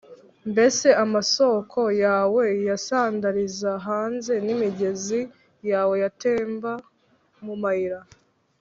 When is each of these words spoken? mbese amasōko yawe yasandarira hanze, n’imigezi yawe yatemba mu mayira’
mbese 0.51 0.87
amasōko 1.03 1.81
yawe 2.03 2.45
yasandarira 2.67 3.71
hanze, 3.87 4.33
n’imigezi 4.45 5.19
yawe 5.69 5.95
yatemba 6.03 6.71
mu 7.45 7.55
mayira’ 7.63 8.01